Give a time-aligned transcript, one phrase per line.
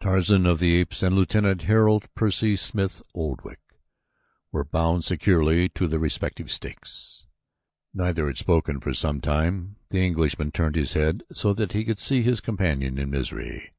[0.00, 3.60] Tarzan of the Apes and Lieutenant Harold Percy Smith Oldwick
[4.50, 7.26] were bound securely to their respective stakes.
[7.92, 9.76] Neither had spoken for some time.
[9.90, 13.74] The Englishman turned his head so that he could see his companion in misery.